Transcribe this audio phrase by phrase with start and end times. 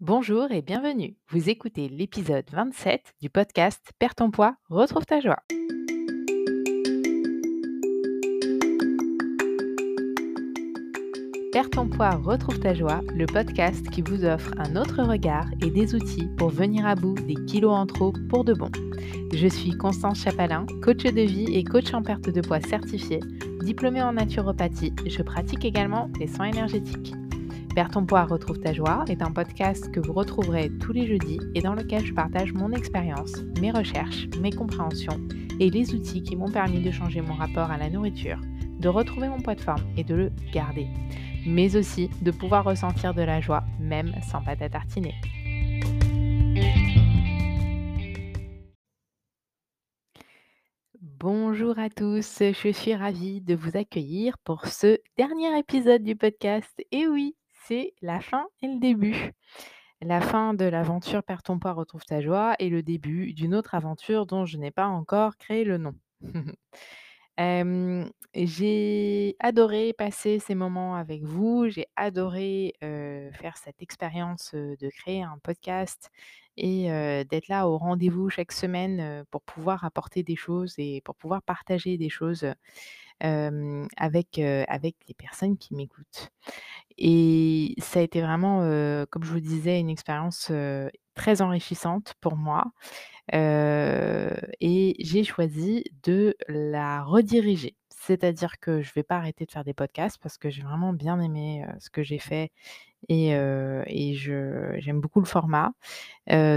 [0.00, 1.16] Bonjour et bienvenue.
[1.30, 5.38] Vous écoutez l'épisode 27 du podcast Perds ton poids, retrouve ta joie.
[11.50, 15.70] Perds ton poids, retrouve ta joie, le podcast qui vous offre un autre regard et
[15.70, 18.70] des outils pour venir à bout des kilos en trop pour de bon.
[19.32, 23.20] Je suis Constance Chapalin, coach de vie et coach en perte de poids certifié,
[23.62, 24.92] diplômée en naturopathie.
[25.06, 27.14] Je pratique également les soins énergétiques.
[27.76, 31.60] Perds ton retrouve ta joie est un podcast que vous retrouverez tous les jeudis et
[31.60, 35.20] dans lequel je partage mon expérience, mes recherches, mes compréhensions
[35.60, 38.40] et les outils qui m'ont permis de changer mon rapport à la nourriture,
[38.80, 40.86] de retrouver mon poids de forme et de le garder,
[41.46, 45.14] mais aussi de pouvoir ressentir de la joie même sans pâte à tartiner.
[51.02, 56.82] Bonjour à tous, je suis ravie de vous accueillir pour ce dernier épisode du podcast.
[56.90, 59.32] Et oui, c'est la fin et le début.
[60.00, 63.74] La fin de l'aventure Perds ton poids, retrouve ta joie et le début d'une autre
[63.74, 65.94] aventure dont je n'ai pas encore créé le nom.
[67.38, 75.38] j'ai adoré passer ces moments avec vous, j'ai adoré faire cette expérience de créer un
[75.42, 76.10] podcast
[76.56, 76.88] et
[77.30, 81.98] d'être là au rendez-vous chaque semaine pour pouvoir apporter des choses et pour pouvoir partager
[81.98, 82.46] des choses
[83.20, 86.30] avec, avec les personnes qui m'écoutent.
[86.98, 88.60] Et ça a été vraiment,
[89.10, 90.50] comme je vous disais, une expérience
[91.14, 92.64] très enrichissante pour moi.
[93.32, 97.76] Et j'ai choisi de la rediriger.
[97.90, 100.92] C'est-à-dire que je ne vais pas arrêter de faire des podcasts parce que j'ai vraiment
[100.92, 102.52] bien aimé ce que j'ai fait
[103.08, 104.14] et,
[104.78, 105.72] j'aime beaucoup le format.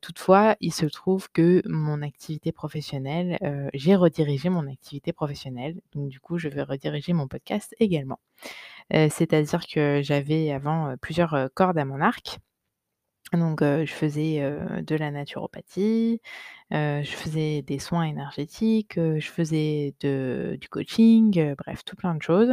[0.00, 3.38] toutefois, il se trouve que mon activité professionnelle,
[3.74, 5.80] j'ai redirigé mon activité professionnelle.
[5.94, 8.20] Donc du coup, je vais rediriger mon podcast également.
[8.90, 12.40] C'est-à-dire que j'avais avant plusieurs cordes à mon arc.
[13.32, 14.40] Donc, je faisais
[14.82, 16.20] de la naturopathie,
[16.70, 22.52] je faisais des soins énergétiques, je faisais du coaching, bref, tout plein de choses.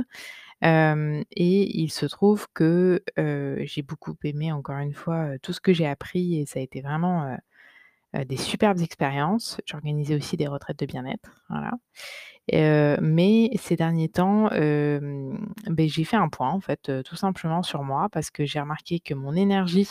[0.64, 5.88] et il se trouve que j'ai beaucoup aimé, encore une fois, tout ce que j'ai
[5.88, 7.38] appris et ça a été vraiment
[8.28, 9.60] des superbes expériences.
[9.66, 11.72] J'organisais aussi des retraites de bien-être, voilà
[13.02, 18.10] mais ces derniers temps, beh, j'ai fait un point en fait, tout simplement sur moi
[18.12, 19.88] parce que j'ai remarqué que mon énergie,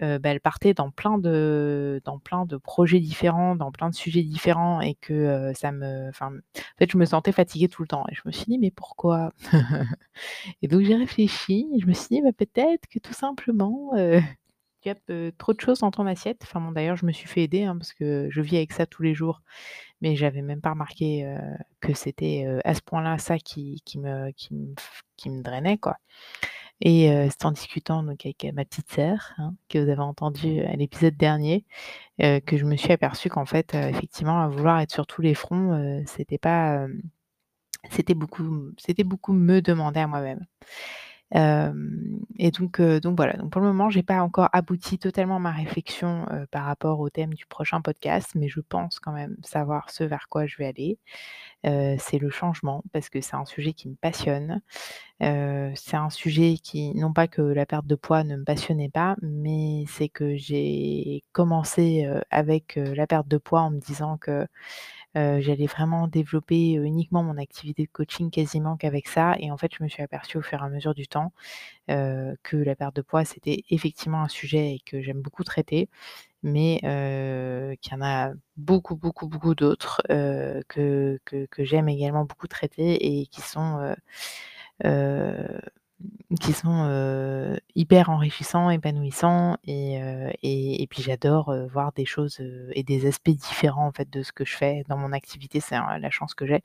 [0.00, 4.22] bah, elle partait dans plein de dans plein de projets différents, dans plein de sujets
[4.22, 6.30] différents et que, ça me en
[6.78, 9.32] fait, je me sentais fatiguée tout le temps et je me suis dit: «Mais pourquoi?»
[10.62, 13.92] et donc j'ai réfléchi et je me suis dit: «Bah, peut-être que tout simplement,
[15.38, 16.40] trop de choses dans ton assiette».
[16.42, 19.02] Enfin d'ailleurs, je me suis fait aider, hein, parce que je vis avec ça tous
[19.02, 19.42] les jours
[20.00, 21.34] mais j'avais même pas remarqué,
[21.80, 24.74] que c'était, à ce point-là ça qui qui me qui me
[25.16, 25.96] qui me drainait quoi
[26.80, 30.74] et c'est en discutant donc avec, ma petite sœur, hein, que vous avez entendu à
[30.76, 31.64] l'épisode dernier,
[32.18, 36.02] que je me suis aperçue qu'en fait, effectivement à vouloir être sur tous les fronts,
[36.06, 36.86] c'était pas,
[37.90, 40.44] c'était beaucoup c'était beaucoup me demander à moi-même
[41.32, 46.26] et donc, donc voilà, donc pour le moment, j'ai pas encore abouti totalement ma réflexion,
[46.50, 50.28] par rapport au thème du prochain podcast, mais je pense quand même savoir ce vers
[50.28, 50.98] quoi je vais aller.
[51.98, 54.60] c'est le changement parce que c'est un sujet qui me passionne.
[55.20, 59.16] c'est un sujet qui non pas que la perte de poids ne me passionnait pas,
[59.22, 64.46] mais c'est que j'ai commencé, avec, la perte de poids en me disant que
[65.14, 69.82] j'allais vraiment développer, uniquement mon activité de coaching quasiment qu'avec ça et en fait, je
[69.84, 71.32] me suis aperçue au fur et à mesure du temps,
[71.88, 75.88] que la perte de poids, c'était effectivement un sujet que j'aime beaucoup traiter,
[76.42, 76.78] mais
[77.82, 80.02] qu'il y en a beaucoup, beaucoup, beaucoup d'autres,
[80.68, 83.94] que que que j'aime également beaucoup traiter et qui sont,
[86.40, 90.00] qui sont, hyper enrichissants, épanouissants et
[90.42, 92.40] et puis j'adore, voir des choses,
[92.72, 95.60] et des aspects différents en fait de ce que je fais dans mon activité.
[95.60, 96.62] C'est la chance que j'ai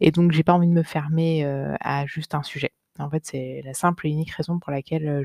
[0.00, 1.44] et donc j'ai pas envie de me fermer,
[1.80, 2.72] à juste un sujet.
[2.98, 5.22] En fait, c'est la simple et unique raison pour laquelle,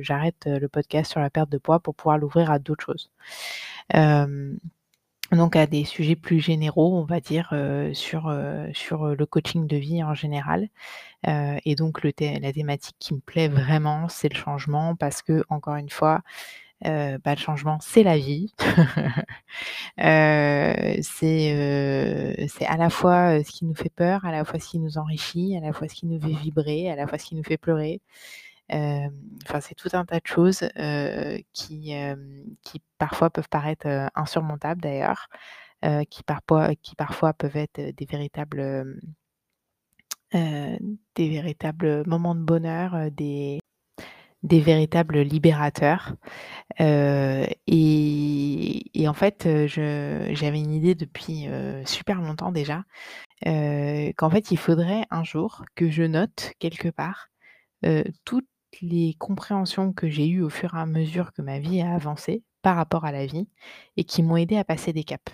[0.00, 3.10] j'arrête, le podcast sur la perte de poids pour pouvoir l'ouvrir à d'autres choses.
[5.32, 7.54] Donc à des sujets plus généraux, on va dire,
[7.94, 8.34] sur,
[8.74, 10.68] sur, le coaching de vie en général.
[11.26, 15.90] et donc la thématique qui me plaît vraiment, c'est le changement parce que encore une
[15.90, 16.22] fois,
[16.84, 18.54] bah, le changement, c'est la vie.
[21.02, 24.98] c'est à la fois, ce qui nous fait peur, à la fois ce qui nous
[24.98, 27.44] enrichit, à la fois ce qui nous fait vibrer, à la fois ce qui nous
[27.44, 28.00] fait pleurer.
[28.72, 30.68] Enfin, c'est tout un tas de choses,
[31.52, 31.94] qui,
[32.62, 35.28] qui parfois peuvent paraître, insurmontables d'ailleurs,
[36.10, 39.00] qui parfois qui parfois peuvent être, des véritables,
[40.32, 43.60] des véritables moments de bonheur, des
[44.42, 46.14] des véritables libérateurs.
[46.78, 47.64] Et
[49.06, 51.46] en fait, j'avais une idée depuis,
[51.84, 52.84] super longtemps déjà,
[53.44, 57.28] qu'en fait, il faudrait un jour que je note quelque part,
[58.24, 58.48] toutes
[58.80, 62.42] les compréhensions que j'ai eues au fur et à mesure que ma vie a avancé
[62.62, 63.48] par rapport à la vie
[63.96, 65.32] et qui m'ont aidé à passer des caps.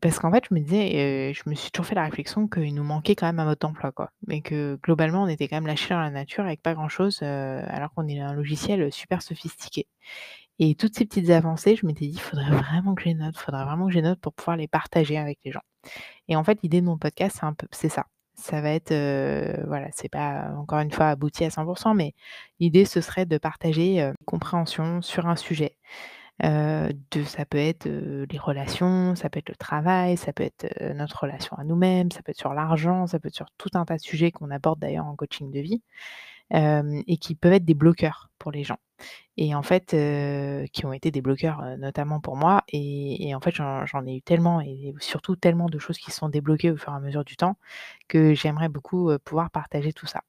[0.00, 2.84] Parce qu'en fait, je me disais, je me suis toujours fait la réflexion qu'il nous
[2.84, 4.12] manquait quand même un mode d'emploi, quoi.
[4.26, 7.92] Mais que globalement, on était quand même lâchés dans la nature avec pas grand-chose, alors
[7.92, 9.86] qu'on est un logiciel, super sophistiqué.
[10.58, 13.64] Et toutes ces petites avancées, je m'étais dit: «Il faudrait vraiment que les note, faudrait
[13.64, 15.62] vraiment que les note pour pouvoir les partager avec les gens».
[16.28, 18.06] Et en fait, l'idée de mon podcast, c'est un peu c'est ça.
[18.36, 18.92] Ça va être,
[19.66, 22.14] voilà, c'est pas, encore une fois, abouti à 100% mais
[22.60, 25.76] l'idée, ce serait de partager, heu, compréhension sur un sujet.
[26.42, 31.22] De ça peut être, les relations, ça peut être le travail, ça peut être, notre
[31.22, 33.96] relation à nous-mêmes, ça peut être sur l'argent, ça peut être sur tout un tas
[33.96, 35.82] de sujets qu'on aborde d'ailleurs en coaching de vie,
[36.52, 38.78] et qui peuvent être des bloqueurs pour les gens
[39.36, 39.96] et en fait,
[40.72, 44.60] qui ont été des bloqueurs, notamment pour moi et en fait, j'en ai eu tellement
[44.60, 47.56] et surtout tellement de choses qui sont débloquées au fur et à mesure du temps
[48.08, 50.22] que j'aimerais beaucoup, pouvoir partager tout ça.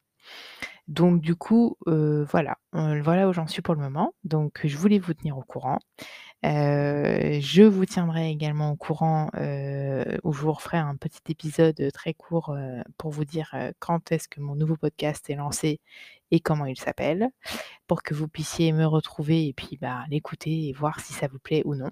[0.88, 4.14] Donc du coup, voilà, voilà où j'en suis pour le moment.
[4.24, 5.80] Donc je voulais vous tenir au courant.
[6.44, 12.56] Je vous tiendrai également au courant, où je vous referai un petit épisode, très court,
[13.00, 15.80] pour vous dire, quand est-ce que mon nouveau podcast est lancé
[16.32, 17.30] et comment il s'appelle,
[17.88, 21.40] pour que vous puissiez me retrouver et puis, bah, l'écouter et voir si ça vous
[21.40, 21.92] plaît ou non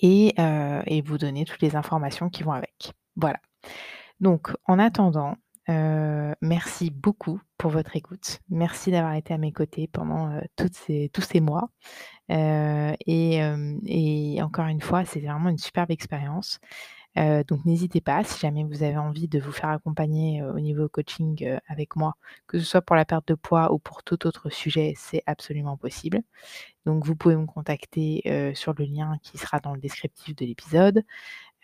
[0.00, 2.92] et heu et vous donner toutes les informations qui vont avec.
[3.16, 3.38] Voilà.
[4.20, 5.36] Donc en attendant,
[5.68, 8.40] heu, merci beaucoup pour votre écoute.
[8.50, 11.70] Merci d'avoir été à mes côtés pendant, toutes ces tous ces mois,
[12.30, 13.40] et
[13.86, 16.60] et encore une fois, c'était vraiment une superbe expérience.
[17.16, 20.60] Heu, donc n'hésitez pas, si jamais vous avez envie de vous faire accompagner, heu, au
[20.60, 22.14] niveau coaching, heu, avec moi,
[22.46, 25.76] que ce soit pour la perte de poids ou pour tout autre sujet, c'est absolument
[25.76, 26.20] possible.
[26.88, 28.22] Donc vous pouvez me contacter,
[28.54, 31.04] sur le lien qui sera dans le descriptif de l'épisode.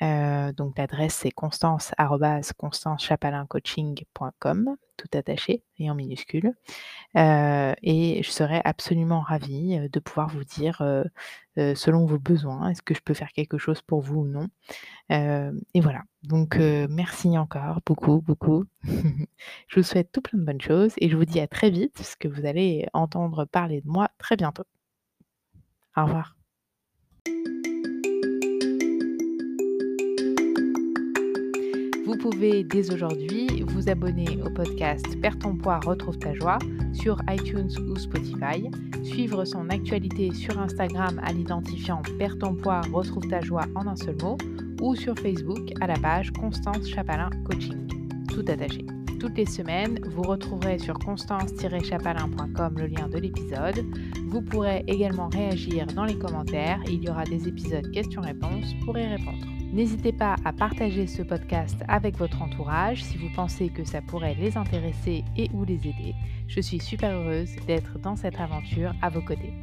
[0.03, 6.53] Donc l'adresse c'est constance arobase constancechapalaincoaching.com, tout attaché et en minuscule.
[7.15, 10.83] Et je serais absolument ravie, de pouvoir vous dire,
[11.57, 14.49] selon vos besoins, est-ce que je peux faire quelque chose pour vous ou non?
[15.09, 16.03] Et voilà.
[16.23, 18.67] Donc merci encore beaucoup, beaucoup.
[19.69, 21.95] Je vous souhaite tout plein de bonnes choses et je vous dis à très vite,
[21.95, 24.65] parce que vous allez entendre parler de moi très bientôt.
[25.97, 26.37] Au revoir.
[32.07, 36.59] Vous pouvez dès aujourd'hui vous abonner au podcast Perds ton poids, retrouve ta joie
[36.93, 38.71] sur iTunes ou Spotify,
[39.03, 43.97] suivre son actualité sur Instagram à l'identifiant Perds ton poids, retrouve ta joie en un
[43.97, 44.39] seul mot
[44.81, 47.89] ou sur Facebook à la page Constance Chapalin Coaching,
[48.29, 48.87] tout attaché.
[49.25, 53.83] Toutes les semaines, vous retrouverez sur constance-chapalin.com le lien de l'épisode.
[54.27, 56.79] Vous pourrez également réagir dans les commentaires.
[56.89, 59.47] Il y aura des épisodes questions-réponses pour y répondre.
[59.73, 64.37] N'hésitez pas à partager ce podcast avec votre entourage si vous pensez que ça pourrait
[64.39, 66.15] les intéresser et ou les aider.
[66.47, 69.55] Je suis super heureuse d'être dans cette aventure à vos côtés.